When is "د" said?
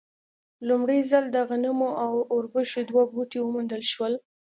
1.31-1.37